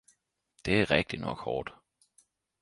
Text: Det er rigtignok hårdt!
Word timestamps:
Det 0.65 0.81
er 0.81 0.91
rigtignok 0.91 1.39
hårdt! 1.39 1.73